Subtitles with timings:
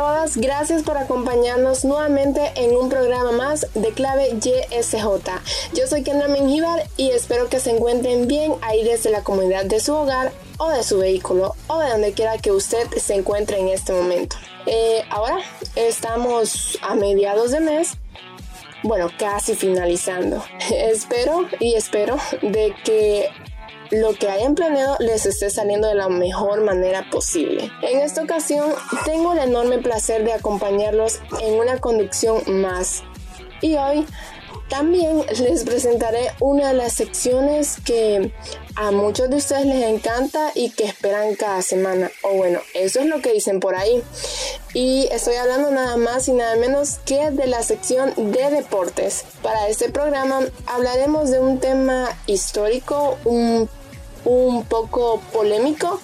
[0.00, 4.96] Todas, gracias por acompañarnos nuevamente en un programa más de clave YSJ.
[5.74, 9.78] Yo soy Kendra Mengíbar y espero que se encuentren bien ahí desde la comunidad de
[9.78, 13.68] su hogar o de su vehículo o de donde quiera que usted se encuentre en
[13.68, 14.36] este momento.
[14.64, 15.36] Eh, ahora
[15.76, 17.98] estamos a mediados de mes
[18.82, 20.42] bueno, casi finalizando.
[20.74, 23.28] espero y espero de que
[23.90, 27.70] lo que hayan planeado les esté saliendo de la mejor manera posible.
[27.82, 28.72] En esta ocasión
[29.04, 33.02] tengo el enorme placer de acompañarlos en una conducción más.
[33.60, 34.06] Y hoy
[34.70, 38.32] también les presentaré una de las secciones que
[38.76, 42.10] a muchos de ustedes les encanta y que esperan cada semana.
[42.22, 44.02] O bueno, eso es lo que dicen por ahí.
[44.72, 49.24] Y estoy hablando nada más y nada menos que de la sección de deportes.
[49.42, 53.68] Para este programa hablaremos de un tema histórico, un
[54.24, 56.00] un poco polémico,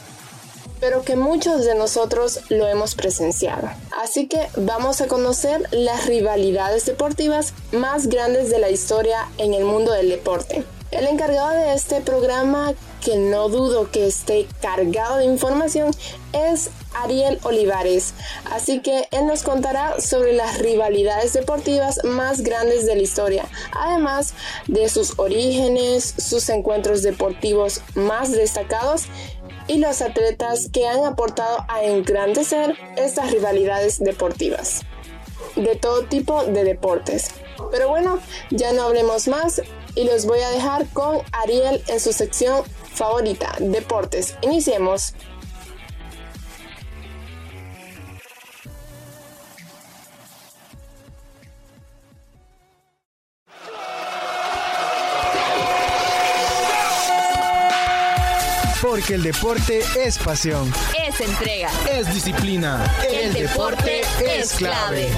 [0.81, 3.69] pero que muchos de nosotros lo hemos presenciado.
[4.03, 9.65] Así que vamos a conocer las rivalidades deportivas más grandes de la historia en el
[9.65, 10.65] mundo del deporte.
[10.91, 12.75] El encargado de este programa,
[13.07, 15.93] que no dudo que esté cargado de información,
[16.33, 18.15] es Ariel Olivares.
[18.51, 24.35] Así que él nos contará sobre las rivalidades deportivas más grandes de la historia, además
[24.67, 29.05] de sus orígenes, sus encuentros deportivos más destacados
[29.69, 34.81] y los atletas que han aportado a engrandecer estas rivalidades deportivas
[35.55, 37.31] de todo tipo de deportes.
[37.71, 38.19] Pero bueno,
[38.51, 39.63] ya no hablemos más
[39.95, 42.65] y los voy a dejar con Ariel en su sección
[42.97, 44.37] favorita, deportes.
[44.43, 45.15] Iniciemos.
[58.81, 60.73] Porque el deporte es pasión.
[61.07, 61.71] Es entrega.
[61.91, 62.83] Es disciplina.
[63.11, 65.11] El, deporte, es clave.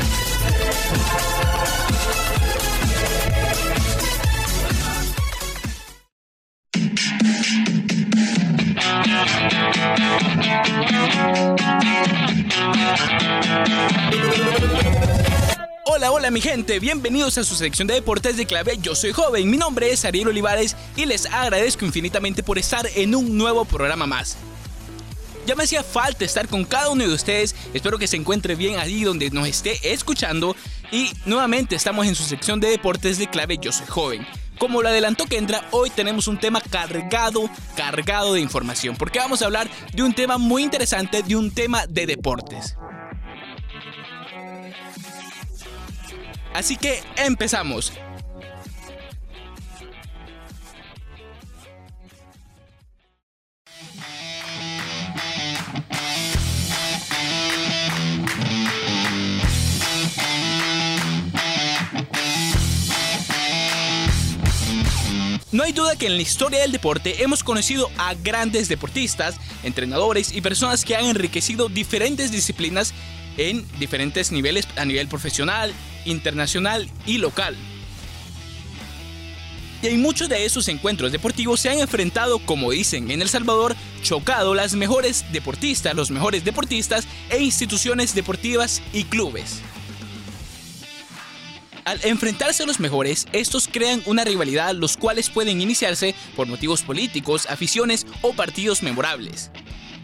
[15.84, 19.50] Hola, hola mi gente, bienvenidos a su sección de deportes de clave Yo Soy Joven.
[19.50, 24.06] Mi nombre es Ariel Olivares y les agradezco infinitamente por estar en un nuevo programa
[24.06, 24.36] más.
[25.48, 28.78] Ya me hacía falta estar con cada uno de ustedes, espero que se encuentre bien
[28.78, 30.54] allí donde nos esté escuchando
[30.92, 34.26] y nuevamente estamos en su sección de deportes de clave Yo Soy Joven.
[34.58, 39.46] Como lo adelantó Kendra, hoy tenemos un tema cargado, cargado de información, porque vamos a
[39.46, 42.76] hablar de un tema muy interesante, de un tema de deportes.
[46.52, 47.94] Así que empezamos.
[65.58, 70.32] No hay duda que en la historia del deporte hemos conocido a grandes deportistas, entrenadores
[70.32, 72.94] y personas que han enriquecido diferentes disciplinas
[73.36, 75.74] en diferentes niveles a nivel profesional,
[76.04, 77.56] internacional y local.
[79.82, 83.74] Y en muchos de esos encuentros deportivos se han enfrentado, como dicen en El Salvador,
[84.00, 89.60] chocado las mejores deportistas, los mejores deportistas e instituciones deportivas y clubes.
[91.88, 96.82] Al enfrentarse a los mejores, estos crean una rivalidad los cuales pueden iniciarse por motivos
[96.82, 99.50] políticos, aficiones o partidos memorables.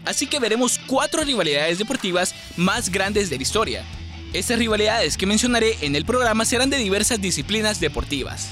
[0.03, 3.85] Así que veremos cuatro rivalidades deportivas más grandes de la historia,
[4.33, 8.49] estas rivalidades que mencionaré en el programa serán de diversas disciplinas deportivas.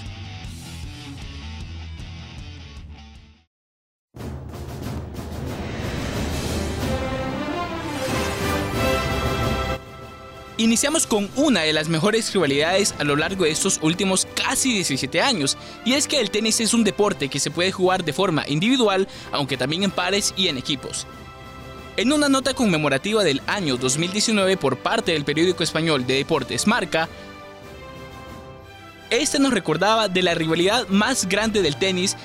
[10.63, 15.21] Iniciamos con una de las mejores rivalidades a lo largo de estos últimos casi 17
[15.21, 18.45] años, y es que el tenis es un deporte que se puede jugar de forma
[18.47, 21.05] individual, aunque también en pares y en equipos.
[21.97, 27.09] En una nota conmemorativa del año 2019 por parte del periódico español de deportes Marca,
[29.09, 32.15] este nos recordaba de la rivalidad más grande del tenis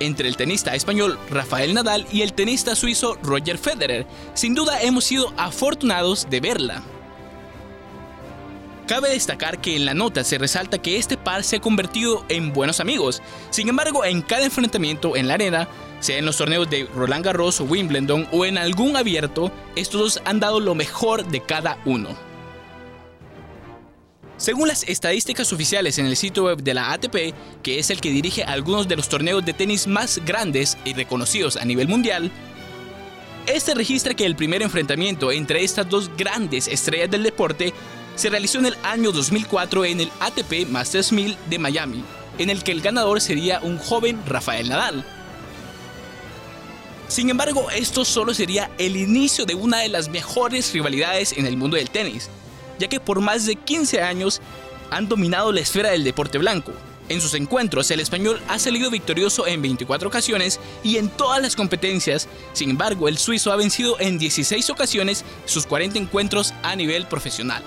[0.00, 4.06] entre el tenista español Rafael Nadal y el tenista suizo Roger Federer.
[4.32, 6.82] Sin duda hemos sido afortunados de verla.
[8.92, 12.52] Cabe destacar que en la nota se resalta que este par se ha convertido en
[12.52, 13.22] buenos amigos.
[13.48, 15.66] Sin embargo, en cada enfrentamiento en la arena,
[16.00, 20.22] sea en los torneos de Roland Garros o Wimbledon o en algún abierto, estos dos
[20.26, 22.10] han dado lo mejor de cada uno.
[24.36, 28.10] Según las estadísticas oficiales en el sitio web de la ATP, que es el que
[28.10, 32.30] dirige algunos de los torneos de tenis más grandes y reconocidos a nivel mundial,
[33.46, 37.72] este registra que el primer enfrentamiento entre estas dos grandes estrellas del deporte
[38.14, 42.04] se realizó en el año 2004 en el ATP Masters 1000 de Miami,
[42.38, 45.04] en el que el ganador sería un joven Rafael Nadal.
[47.08, 51.56] Sin embargo, esto solo sería el inicio de una de las mejores rivalidades en el
[51.56, 52.30] mundo del tenis,
[52.78, 54.40] ya que por más de 15 años
[54.90, 56.72] han dominado la esfera del deporte blanco.
[57.08, 61.56] En sus encuentros, el español ha salido victorioso en 24 ocasiones y en todas las
[61.56, 62.28] competencias.
[62.54, 67.62] Sin embargo, el suizo ha vencido en 16 ocasiones sus 40 encuentros a nivel profesional.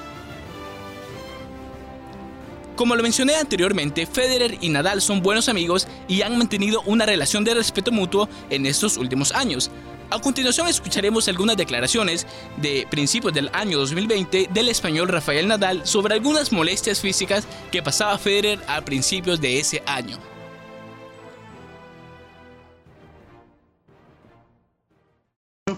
[2.76, 7.46] Como lo mencioné anteriormente, Federer y Nadal son buenos amigos y han mantenido una relación
[7.46, 9.72] de respeto mutuo en estos últimos años.
[10.10, 12.28] A continuación escucharemos algunas declaraciones
[12.58, 18.18] de principios del año 2020 del español Rafael Nadal sobre algunas molestias físicas que pasaba
[18.18, 20.18] Federer a principios de ese año.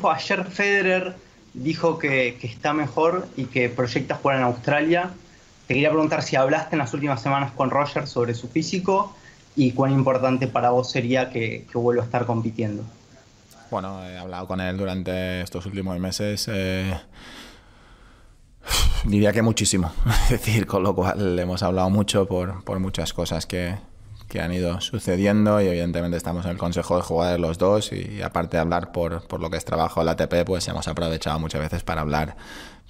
[0.03, 1.15] Ayer Federer
[1.53, 5.11] dijo que, que está mejor y que proyecta jugar en Australia
[5.67, 9.13] te quería preguntar si hablaste en las últimas semanas con Roger sobre su físico
[9.55, 12.83] y cuán importante para vos sería que, vuelva a estar compitiendo.
[13.69, 16.47] Bueno, he hablado con él durante estos últimos meses.
[16.49, 16.97] Eh,
[19.03, 19.91] diría que muchísimo.
[20.23, 23.75] Es decir, con lo cual hemos hablado mucho por, muchas cosas que,
[24.39, 28.57] han ido sucediendo y evidentemente estamos en el consejo de jugadores los dos y aparte
[28.57, 31.83] de hablar por, lo que es trabajo en la ATP, pues hemos aprovechado muchas veces
[31.83, 32.37] para hablar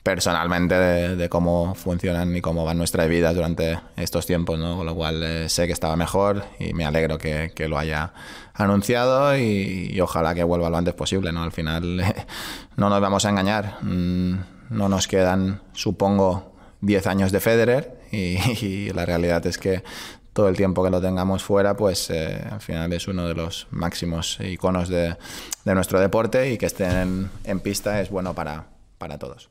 [0.07, 4.77] personalmente de, cómo funcionan y cómo van nuestras vidas durante estos tiempos, ¿no?
[4.77, 8.13] con lo cual eh, sé que estaba mejor y me alegro que, lo haya
[8.53, 11.33] anunciado y, ojalá que vuelva lo antes posible.
[11.33, 11.43] ¿no?
[11.43, 11.97] Al final
[12.77, 14.35] no nos vamos a engañar, mm,
[14.69, 19.83] no nos quedan, supongo, 10 años de Federer y, la realidad es que
[20.31, 23.67] todo el tiempo que lo tengamos fuera, pues eh, al final es uno de los
[23.71, 25.17] máximos iconos de,
[25.65, 28.67] nuestro deporte y que estén en pista es bueno para,
[28.99, 29.49] para todos.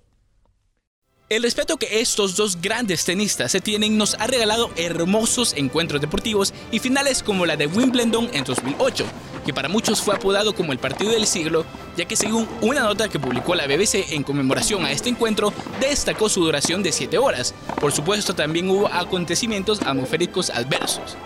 [1.29, 6.55] El respeto que estos dos grandes tenistas se tienen nos ha regalado hermosos encuentros deportivos
[6.71, 9.05] y finales como la de Wimbledon en 2008,
[9.45, 13.09] que para muchos fue apodado como el partido del siglo, ya que según una nota
[13.09, 17.57] que publicó la BBC en conmemoración a este encuentro, destacó su duración de 7 horas.
[17.81, 21.17] Por supuesto también hubo acontecimientos atmosféricos adversos.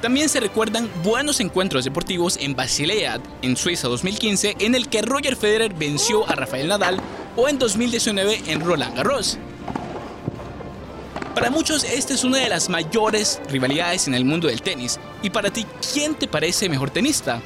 [0.00, 5.36] También se recuerdan buenos encuentros deportivos en Basilea, en Suiza 2015, en el que Roger
[5.36, 7.00] Federer venció a Rafael Nadal,
[7.34, 9.38] o en 2019 en Roland Garros.
[11.34, 14.98] Para muchos, esta es una de las mayores rivalidades en el mundo del tenis.
[15.22, 17.42] Y para ti, ¿quién te parece mejor tenista?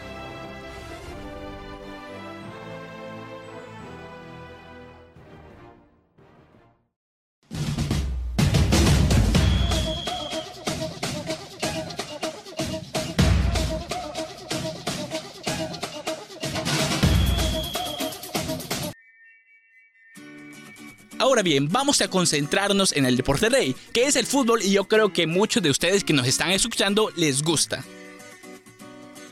[21.20, 24.84] Ahora bien, vamos a concentrarnos en el deporte rey, que es el fútbol y yo
[24.84, 27.84] creo que muchos de ustedes que nos están escuchando les gusta.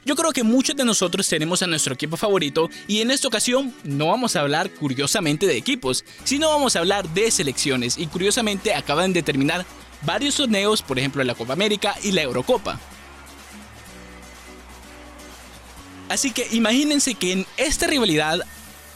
[0.05, 3.73] Yo creo que muchos de nosotros tenemos a nuestro equipo favorito y en esta ocasión
[3.85, 8.75] no vamos a hablar curiosamente de equipos, sino vamos a hablar de selecciones y curiosamente
[8.75, 9.65] acaban de terminar
[10.03, 12.79] varios torneos, por ejemplo la Copa América y la Eurocopa.
[16.11, 18.41] Así que imagínense que en esta rivalidad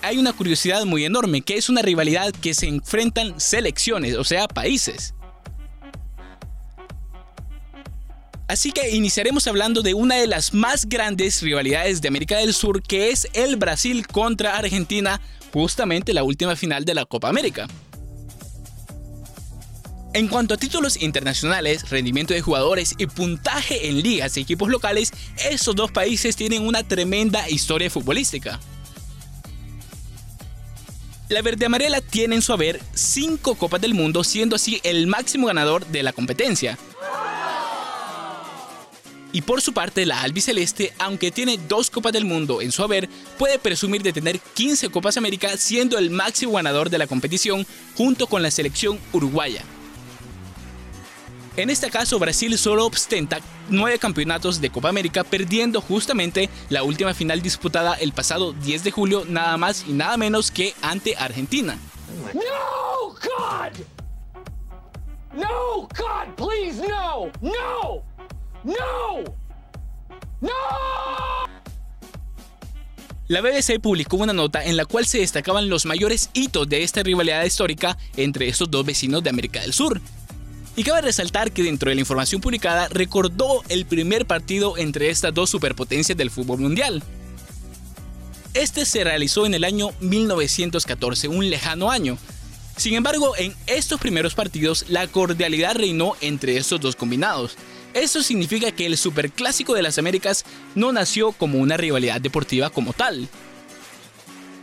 [0.02, 4.49] hay una curiosidad muy enorme, que es una rivalidad que se enfrentan selecciones, o sea,
[4.49, 5.14] países.
[8.49, 12.82] Así que iniciaremos hablando de una de las más grandes rivalidades de América del Sur,
[12.82, 15.21] que es el Brasil contra Argentina,
[15.54, 17.66] justamente la última final de la Copa América.
[20.14, 25.12] En cuanto a títulos internacionales, rendimiento de jugadores y puntaje en ligas y equipos locales,
[25.49, 28.61] estos dos países tienen una tremenda historia futbolística.
[31.33, 35.47] La verde amarela tiene en su haber 5 Copas del Mundo, siendo así el máximo
[35.47, 36.79] ganador de la competencia.
[39.33, 43.09] Y por su parte, la albiceleste, aunque tiene dos Copas del Mundo en su haber,
[43.39, 48.27] puede presumir de tener 15 Copas América, siendo el máximo ganador de la competición junto
[48.27, 49.65] con la selección uruguaya.
[51.56, 57.12] En este caso, Brasil solo ostenta nueve campeonatos de Copa América, perdiendo justamente la última
[57.12, 61.78] final disputada el pasado 10 de julio, nada más y nada menos que ante Argentina.
[62.32, 63.85] No, God!
[65.35, 67.30] No, God, please, no!
[67.42, 68.02] No!
[68.64, 69.25] No!
[70.40, 70.49] No!
[73.28, 77.02] La BBC publicó una nota en la cual se destacaban los mayores hitos de esta
[77.02, 80.00] rivalidad histórica entre estos dos vecinos de América del Sur.
[80.75, 85.35] Y cabe resaltar que dentro de la información publicada recordó el primer partido entre estas
[85.35, 87.02] dos superpotencias del fútbol mundial.
[88.55, 92.17] Este se realizó en el año 1914, un lejano año.
[92.76, 97.57] Sin embargo, en estos primeros partidos la cordialidad reinó entre estos dos combinados.
[97.93, 102.95] Esto significa que el Superclásico de las Américas no nació como una rivalidad deportiva como
[102.95, 103.29] tal.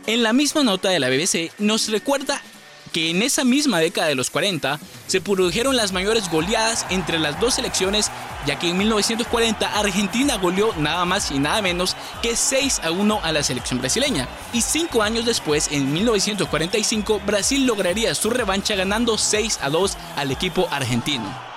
[0.06, 2.42] En la misma nota de la BBC nos recuerda
[2.92, 7.40] que en esa misma década de los 40 se produjeron las mayores goleadas entre las
[7.40, 8.10] dos selecciones,
[8.46, 13.20] ya que en 1940 Argentina goleó nada más y nada menos que 6 a 1
[13.22, 14.28] a la selección brasileña.
[14.52, 20.30] Y 5 años después, en 1945, Brasil lograría su revancha ganando 6 a 2 al
[20.30, 21.49] equipo argentino.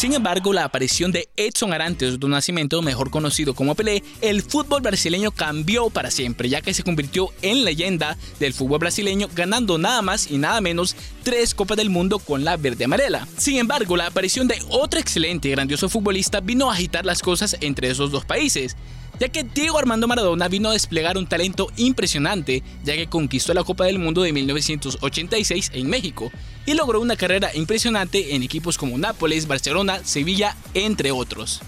[0.00, 4.80] Sin embargo, la aparición de Edson Arantes do Nascimento, mejor conocido como Pelé, el fútbol
[4.80, 10.00] brasileño cambió para siempre, ya que se convirtió en leyenda del fútbol brasileño, ganando nada
[10.00, 13.28] más y nada menos tres Copas del Mundo con la verde amarela.
[13.36, 17.58] Sin embargo, la aparición de otro excelente y grandioso futbolista vino a agitar las cosas
[17.60, 18.78] entre esos dos países
[19.20, 23.62] ya que Diego Armando Maradona vino a desplegar un talento impresionante, ya que conquistó la
[23.62, 26.32] Copa del Mundo de 1986 en México
[26.64, 31.60] y logró una carrera impresionante en equipos como Nápoles, Barcelona, Sevilla, entre otros.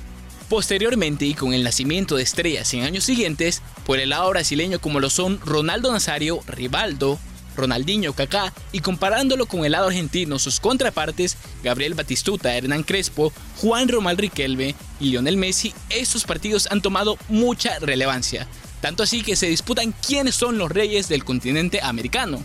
[0.48, 4.98] Posteriormente y con el nacimiento de estrellas en años siguientes, por el lado brasileño como
[4.98, 7.18] lo son Ronaldo Nazario, Rivaldo,
[7.56, 13.88] Ronaldinho, Kaká y comparándolo con el lado argentino, sus contrapartes, Gabriel Batistuta, Hernán Crespo, Juan
[13.88, 18.46] Román Riquelme y Lionel Messi, estos partidos han tomado mucha relevancia,
[18.80, 22.44] tanto así que se disputan quiénes son los reyes del continente americano.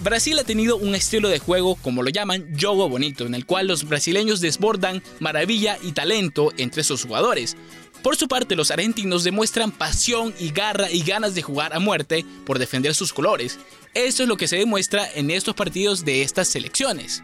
[0.00, 3.66] Brasil ha tenido un estilo de juego, como lo llaman, jogo bonito, en el cual
[3.66, 7.54] los brasileños desbordan maravilla y talento entre sus jugadores,
[8.02, 12.24] por su parte, los argentinos demuestran pasión y garra y ganas de jugar a muerte
[12.46, 13.58] por defender sus colores.
[13.94, 17.22] Eso es lo que se demuestra en estos partidos de estas selecciones.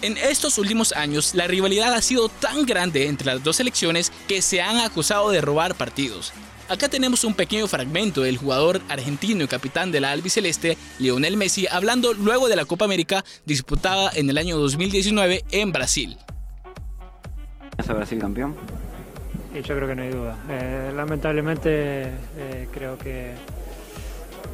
[0.00, 4.42] En estos últimos años, la rivalidad ha sido tan grande entre las dos selecciones que
[4.42, 6.32] se han acusado de robar partidos.
[6.68, 11.66] Acá tenemos un pequeño fragmento del jugador argentino y capitán de la albiceleste, Lionel Messi,
[11.70, 16.16] hablando luego de la Copa América disputada en el año 2019 en Brasil.
[17.78, 18.56] ¿Es Brasil campeón?
[19.54, 20.36] Y yo creo que no hay duda.
[20.48, 23.34] Eh, lamentablemente eh, creo que,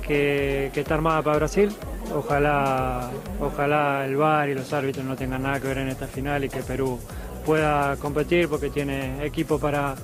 [0.02, 1.70] que, está armada para Brasil.
[2.14, 6.44] Ojalá, ojalá el VAR y los árbitros no tengan nada que ver en esta final
[6.44, 6.98] y que Perú
[7.46, 9.94] pueda competir porque tiene equipo para,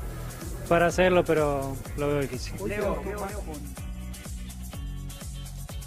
[0.69, 2.55] para hacerlo, pero lo veo difícil.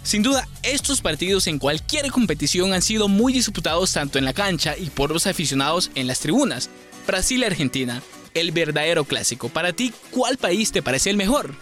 [0.02, 4.76] Sin duda, estos partidos en cualquier competición han sido muy disputados tanto en la cancha
[4.76, 6.70] y por los aficionados en las tribunas.
[7.06, 8.02] Brasil y Argentina
[8.40, 9.48] el verdadero clásico.
[9.48, 11.54] Para ti, ¿cuál país te parece el mejor?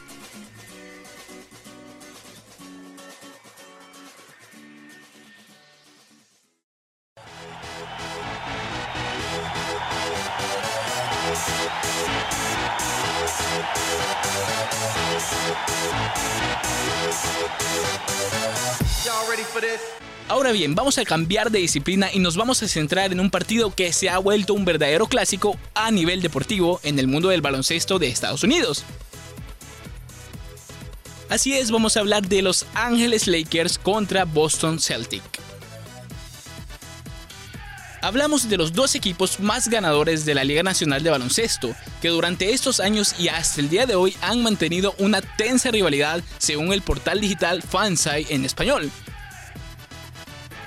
[20.28, 23.72] Ahora bien, vamos a cambiar de disciplina y nos vamos a centrar en un partido
[23.72, 28.00] que se ha vuelto un verdadero clásico a nivel deportivo en el mundo del baloncesto
[28.00, 28.84] de Estados Unidos.
[31.28, 35.22] Así es, vamos a hablar de Los Ángeles Lakers contra Boston Celtic.
[38.02, 42.52] Hablamos de los dos equipos más ganadores de la Liga Nacional de Baloncesto, que durante
[42.52, 46.82] estos años y hasta el día de hoy han mantenido una tensa rivalidad según el
[46.82, 48.90] portal digital Fansai en español.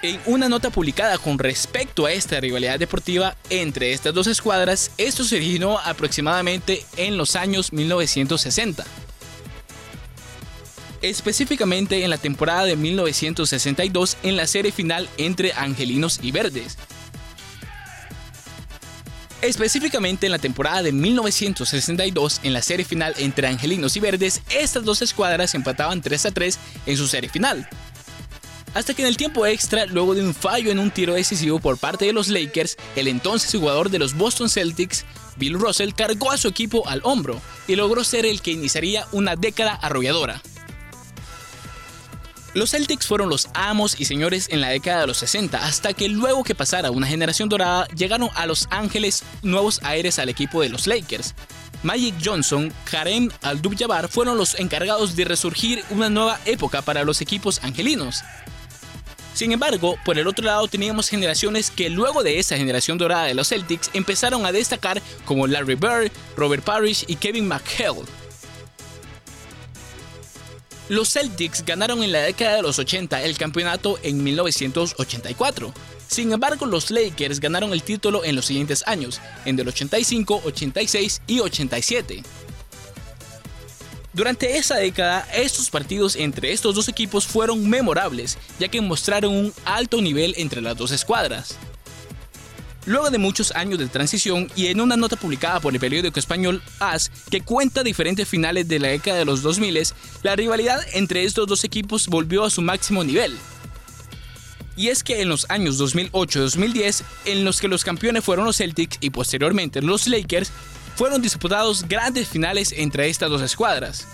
[0.01, 5.25] En una nota publicada con respecto a esta rivalidad deportiva entre estas dos escuadras, esto
[5.25, 8.85] se originó aproximadamente en los años 1960.
[11.01, 16.77] Específicamente en la temporada de 1962 en la serie final entre Angelinos y Verdes.
[19.41, 24.85] Específicamente en la temporada de 1962 en la serie final entre Angelinos y Verdes, estas
[24.85, 27.67] dos escuadras empataban 3 a 3 en su serie final
[28.73, 31.77] hasta que en el tiempo extra, luego de un fallo en un tiro decisivo por
[31.77, 35.05] parte de los Lakers, el entonces jugador de los Boston Celtics,
[35.37, 39.35] Bill Russell, cargó a su equipo al hombro y logró ser el que iniciaría una
[39.35, 40.41] década arrolladora.
[42.55, 46.09] Los Celtics fueron los amos y señores en la década de los 60, hasta que
[46.09, 50.69] luego que pasara una generación dorada, llegaron a Los Ángeles nuevos aires al equipo de
[50.69, 51.35] los Lakers.
[51.83, 57.63] Magic Johnson, Kareem Abdul-Jabbar fueron los encargados de resurgir una nueva época para los equipos
[57.63, 58.23] angelinos.
[59.33, 63.33] Sin embargo, por el otro lado teníamos generaciones que luego de esa generación dorada de
[63.33, 68.01] los Celtics empezaron a destacar como Larry Bird, Robert Parrish y Kevin McHale.
[70.89, 75.71] Los Celtics ganaron en la década de los 80 el campeonato en 1984.
[76.07, 81.21] Sin embargo, los Lakers ganaron el título en los siguientes años, en el 85, 86
[81.27, 82.23] y 87.
[84.19, 89.53] Durante esa década, estos partidos entre estos dos equipos fueron memorables, ya que mostraron un
[89.63, 91.55] alto nivel entre las dos escuadras.
[92.85, 96.61] Luego de muchos años de transición y en una nota publicada por el periódico español
[96.81, 99.83] AS que cuenta diferentes finales de la década de los 2000,
[100.23, 103.37] la rivalidad entre estos dos equipos volvió a su máximo nivel.
[104.75, 108.97] Y es que en los años 2008-2010, en los que los campeones fueron los Celtics
[108.99, 110.51] y posteriormente los Lakers,
[110.99, 114.05] fueron disputados grandes finales entre estas dos escuadras.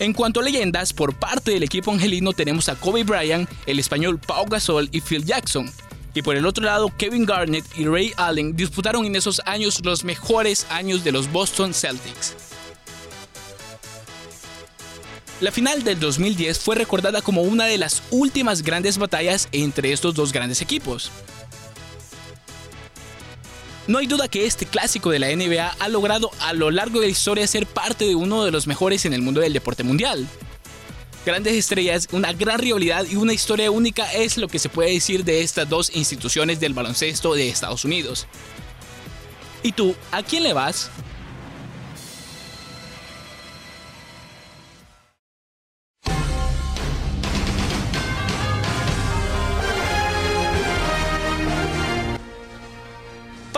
[0.00, 4.18] En cuanto a leyendas, por parte del equipo angelino tenemos a Kobe Bryant, el español
[4.18, 5.72] Pau Gasol y Phil Jackson,
[6.14, 10.02] y por el otro lado, Kevin Garnett y Ray Allen disputaron en esos años los
[10.02, 12.34] mejores años de los Boston Celtics.
[15.40, 20.12] La final del 2010 fue recordada como una de las últimas grandes batallas entre estos
[20.12, 21.12] dos grandes equipos.
[23.88, 27.06] No hay duda que este clásico de la NBA ha logrado a lo largo de
[27.06, 30.26] la historia ser parte de uno de los mejores en el mundo del deporte mundial
[31.26, 35.24] grandes estrellas, una gran rivalidad y una historia única es lo que se puede decir
[35.24, 38.28] de estas dos instituciones del baloncesto de Estados Unidos.
[39.64, 40.88] ¿Y tú, a quién le vas?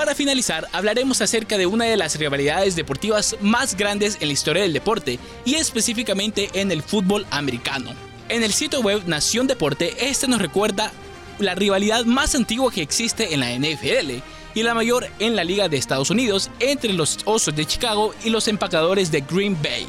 [0.09, 4.63] Para finalizar, hablaremos acerca de una de las rivalidades deportivas más grandes en la historia
[4.63, 7.91] del deporte, y específicamente en el fútbol americano.
[8.31, 10.93] En el sitio web Nación Deporte, este nos recuerda
[11.39, 14.23] la rivalidad más antigua que existe en la NFL
[14.55, 18.31] y la mayor en la Liga de Estados Unidos entre los Osos de Chicago y
[18.31, 19.87] los Empacadores de Green Bay.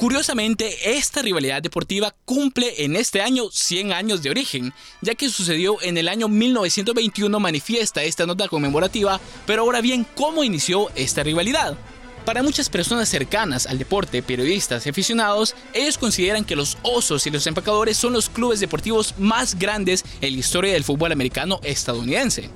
[0.00, 5.76] Curiosamente, esta rivalidad deportiva cumple en este año 100 años de origen, ya que sucedió
[5.82, 11.76] en el año 1921 manifiesta esta nota conmemorativa, pero ahora bien, ¿cómo inició esta rivalidad?
[12.24, 17.30] Para muchas personas cercanas al deporte, periodistas y aficionados, ellos consideran que los Osos y
[17.30, 22.48] los Empacadores son los clubes deportivos más grandes en la historia del fútbol americano estadounidense.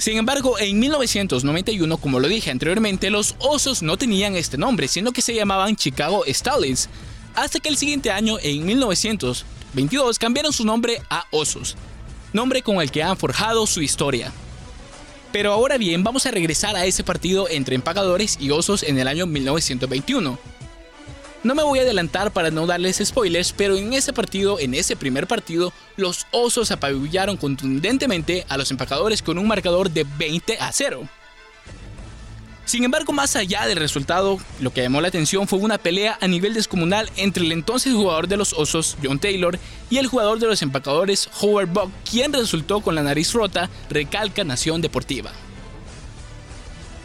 [0.00, 5.12] Sin embargo, en 1991, como lo dije anteriormente, los Osos no tenían este nombre, sino
[5.12, 6.88] que se llamaban Chicago Stallions,
[7.34, 11.76] hasta que el siguiente año, en 1922, cambiaron su nombre a Osos,
[12.32, 14.32] nombre con el que han forjado su historia.
[15.32, 19.06] Pero ahora bien, vamos a regresar a ese partido entre empacadores y osos en el
[19.06, 20.38] año 1921.
[21.42, 24.94] No me voy a adelantar para no darles spoilers, pero en ese partido, en ese
[24.94, 30.70] primer partido, los Osos apabullaron contundentemente a los empacadores con un marcador de 20 a
[30.70, 31.08] 0.
[32.66, 36.28] Sin embargo, más allá del resultado, lo que llamó la atención fue una pelea a
[36.28, 40.46] nivel descomunal entre el entonces jugador de los Osos, John Taylor, y el jugador de
[40.46, 45.32] los empacadores, Howard Buck, quien resultó con la nariz rota, recalca Nación Deportiva.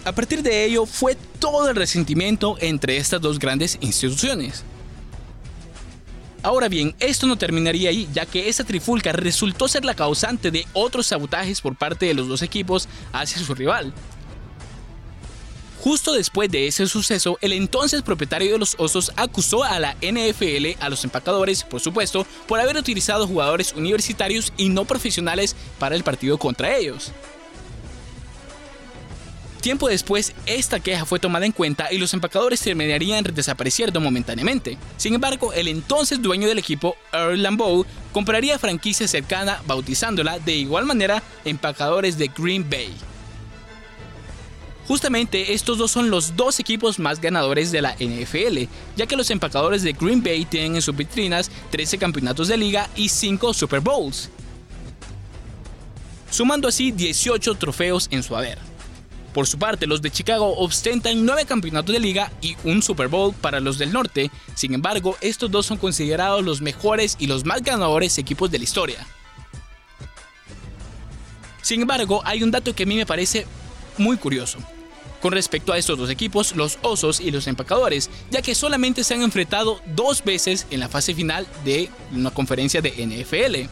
[0.06, 4.63] A partir de ello fue todo el resentimiento entre estas dos grandes instituciones.
[6.44, 10.68] Ahora bien, esto no terminaría ahí, ya que esta trifulca resultó ser la causante de
[10.74, 13.94] otros sabotajes por parte de los dos equipos hacia su rival.
[15.80, 20.80] Justo después de ese suceso, el entonces propietario de los Osos acusó a la NFL,
[20.80, 26.04] a los empacadores, por supuesto, por haber utilizado jugadores universitarios y no profesionales para el
[26.04, 27.12] partido contra ellos.
[29.65, 34.78] Tiempo después, esta queja fue tomada en cuenta y los empacadores terminarían desapareciendo momentáneamente.
[34.95, 40.86] Sin embargo, el entonces dueño del equipo, Earl Lambeau, compraría franquicia cercana bautizándola de igual
[40.86, 42.93] manera Empacadores de Green Bay.
[44.88, 49.32] Justamente estos dos son los dos equipos más ganadores de la NFL, ya que los
[49.32, 53.80] empacadores de Green Bay tienen en sus vitrinas 13 campeonatos de liga y 5 Super
[53.80, 54.30] Bowls,
[56.30, 58.64] sumando así 18 trofeos en su haber.
[59.36, 63.34] Por su parte, los de Chicago ostentan 9 campeonatos de liga y un Super Bowl
[63.34, 67.62] para los del norte, sin embargo, estos dos son considerados los mejores y los más
[67.62, 69.06] ganadores equipos de la historia.
[71.62, 73.45] Sin embargo, hay un dato que a mí me parece
[73.98, 74.58] muy curioso
[75.21, 79.15] con respecto a estos dos equipos, los Osos y los Empacadores, ya que solamente se
[79.15, 83.67] han enfrentado dos veces en la fase final de una conferencia de NFL.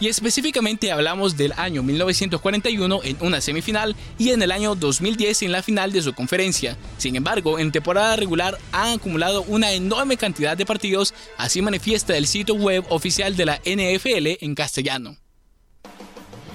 [0.00, 5.52] Y específicamente hablamos del año 1941 en una semifinal y en el año 2010 en
[5.52, 6.76] la final de su conferencia.
[6.98, 12.26] Sin embargo, en temporada regular han acumulado una enorme cantidad de partidos, así manifiesta el
[12.26, 15.16] sitio web oficial de la NFL en castellano.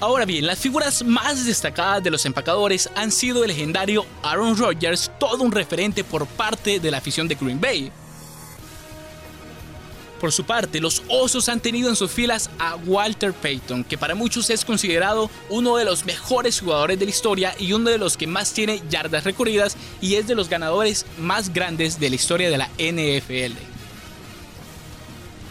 [0.00, 5.10] Ahora bien, las figuras más destacadas de los empacadores han sido el legendario Aaron Rodgers,
[5.18, 7.90] todo un referente por parte de la afición de Green Bay.
[10.20, 14.14] Por su parte, los Osos han tenido en sus filas a Walter Payton, que para
[14.14, 18.16] muchos es considerado uno de los mejores jugadores de la historia y uno de los
[18.16, 22.50] que más tiene yardas recorridas y es de los ganadores más grandes de la historia
[22.50, 23.73] de la NFL.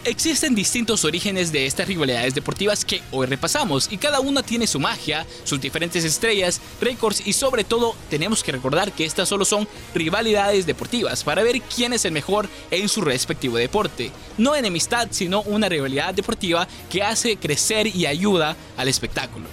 [0.05, 4.77] Existen distintos orígenes de estas rivalidades deportivas que hoy repasamos y cada una tiene su
[4.77, 9.65] magia, sus diferentes estrellas, récords y sobre todo tenemos que recordar que estas solo son
[9.95, 14.11] rivalidades deportivas para ver quién es el mejor en su respectivo deporte.
[14.37, 19.45] No enemistad, sino una rivalidad deportiva que hace crecer y ayuda al espectáculo.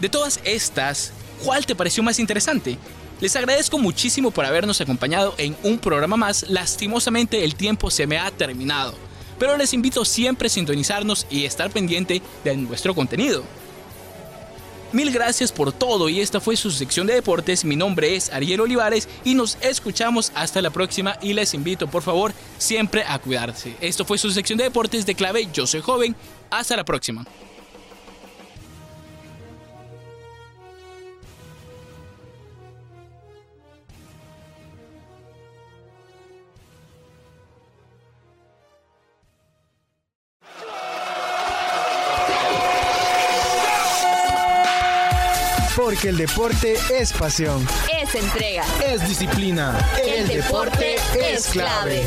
[0.00, 1.12] De todas estas,
[1.44, 2.76] ¿cuál te pareció más interesante?
[3.20, 6.48] Les agradezco muchísimo por habernos acompañado en un programa más.
[6.48, 8.94] Lastimosamente el tiempo se me ha terminado,
[9.40, 13.42] pero les invito siempre a sintonizarnos y estar pendiente de nuestro contenido.
[14.92, 17.64] Mil gracias por todo y esta fue su sección de deportes.
[17.64, 22.02] Mi nombre es Ariel Olivares y nos escuchamos hasta la próxima y les invito por
[22.02, 23.74] favor siempre a cuidarse.
[23.80, 26.16] Esto fue su sección de deportes de clave Yo soy joven.
[26.50, 27.26] Hasta la próxima.
[45.98, 47.66] Porque el deporte es pasión.
[47.92, 48.62] Es entrega.
[48.86, 49.76] Es disciplina.
[50.06, 52.04] El, deporte, es clave.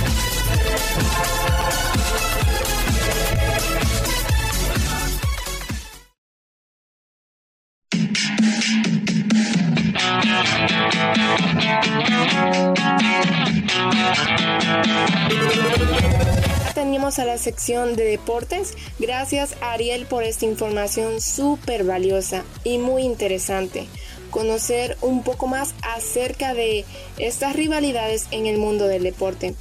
[16.91, 18.73] A la sección de deportes.
[18.99, 23.88] Gracias Ariel por esta información súper valiosa y muy interesante.
[24.30, 26.84] Conocer un poco más acerca de
[27.17, 29.56] estas rivalidades en el mundo del deporte.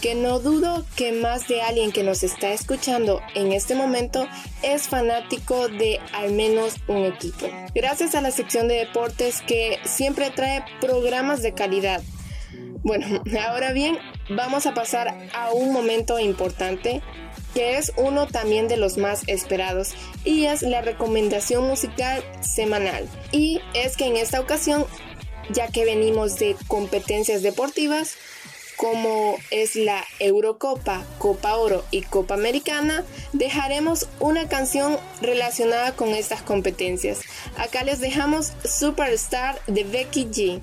[0.00, 4.26] Que no dudo que más de alguien que nos está escuchando en este momento
[4.62, 7.46] es fanático de al menos un equipo.
[7.74, 12.00] Gracias a la sección de deportes que siempre trae programas de calidad
[12.82, 17.02] bueno, ahora bien, vamos a pasar a un momento importante
[17.54, 23.08] que es uno también de los más esperados y es la recomendación musical semanal.
[23.32, 24.86] Y es que en esta ocasión,
[25.50, 28.16] ya que venimos de competencias deportivas,
[28.76, 36.40] como es la Eurocopa, Copa Oro y Copa Americana, dejaremos una canción relacionada con estas
[36.40, 37.20] competencias.
[37.58, 40.62] Acá les dejamos Superstar de Becky G.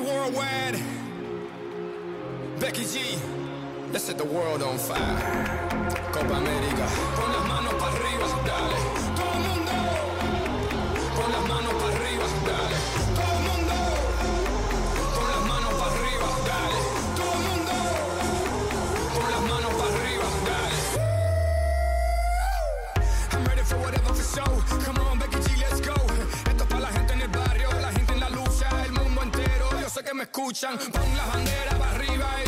[0.00, 0.78] Worldwide,
[2.60, 3.18] Becky G,
[3.92, 5.18] let's set the world on fire.
[6.12, 6.86] Copa América,
[7.32, 8.87] las manos para arriba, dale.
[30.08, 30.78] Que me escuchan.
[30.78, 32.47] Pon la bandera para arriba y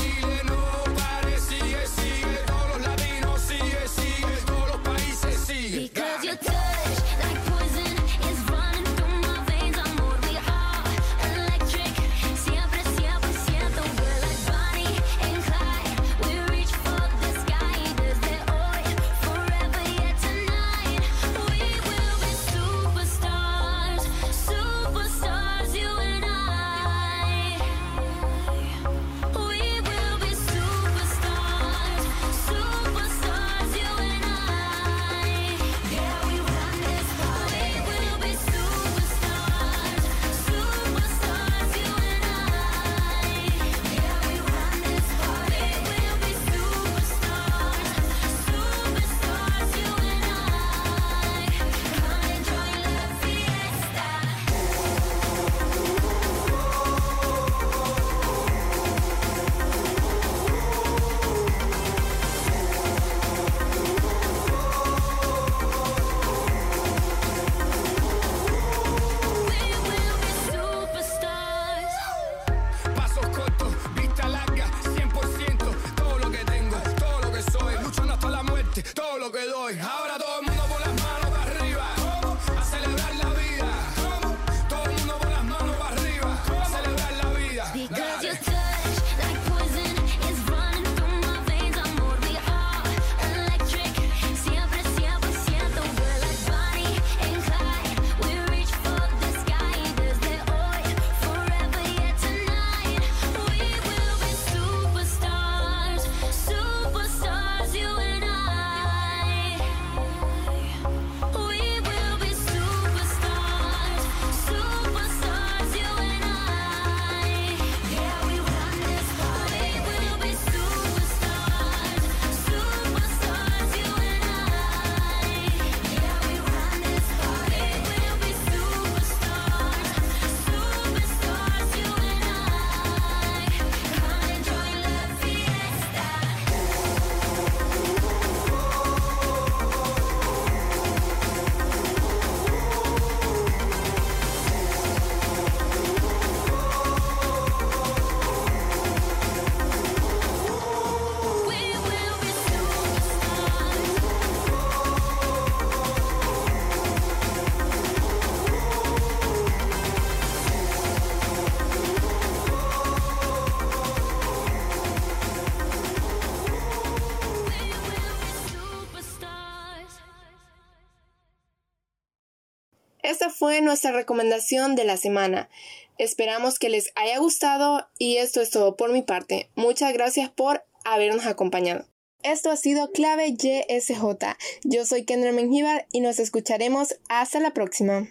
[173.40, 175.48] fue nuestra recomendación de la semana.
[175.96, 179.48] Esperamos que les haya gustado y esto es todo por mi parte.
[179.54, 181.86] Muchas gracias por habernos acompañado.
[182.22, 184.36] Esto ha sido Clave YSJ.
[184.64, 188.08] Yo soy Kendra Mengíbar y nos escucharemos hasta la próxima.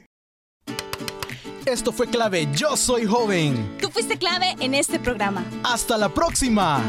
[1.67, 3.77] Esto fue clave Yo Soy Joven.
[3.79, 5.45] Tú fuiste clave en este programa.
[5.63, 6.83] Hasta la próxima.